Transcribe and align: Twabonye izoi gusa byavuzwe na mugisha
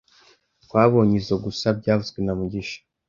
Twabonye 0.63 1.13
izoi 1.21 1.39
gusa 1.45 1.67
byavuzwe 1.79 2.19
na 2.21 2.33
mugisha 2.39 2.77